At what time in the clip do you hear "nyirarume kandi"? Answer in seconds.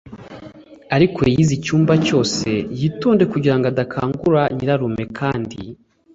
4.55-5.57